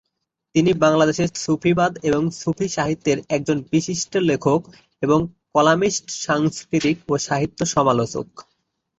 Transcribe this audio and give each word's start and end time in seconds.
তিনি 0.55 0.71
বাংলাদেশে 0.83 1.25
সুফিবাদ 1.35 1.93
এবং 2.03 2.21
সুফি 2.39 2.67
সাহিত্যের 2.67 3.17
একজন 3.29 3.57
বিশিষ্ট 3.71 4.13
লেখক 4.29 4.61
এবং 5.03 5.19
কলামিস্ট, 5.53 6.05
সাংস্কৃতিক 6.25 6.97
ও 7.07 7.23
সাহিত্য 7.27 7.59
সমালোচক। 7.65 8.27